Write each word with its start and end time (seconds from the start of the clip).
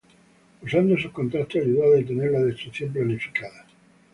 Usando 0.63 0.97
sus 0.97 1.11
contactos 1.11 1.61
ayudó 1.61 1.83
a 1.83 1.89
detener 1.97 2.31
la 2.31 2.39
destrucción 2.41 2.91
planificada. 2.91 3.67